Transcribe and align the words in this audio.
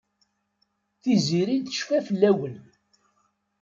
Tiziri 1.01 1.55
tecfa 1.65 1.99
fell-awen. 2.07 2.55